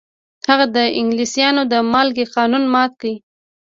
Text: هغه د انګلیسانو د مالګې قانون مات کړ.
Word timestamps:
هغه 0.49 0.65
د 0.75 0.77
انګلیسانو 0.99 1.61
د 1.71 1.73
مالګې 1.91 2.25
قانون 2.35 2.63
مات 2.73 2.91
کړ. 3.01 3.05